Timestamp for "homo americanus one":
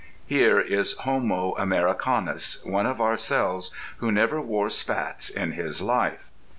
0.93-2.87